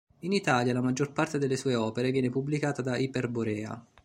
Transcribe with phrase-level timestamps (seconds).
[0.21, 3.85] In Italia la maggior parte delle sue opere viene pubblicata da Iperborea.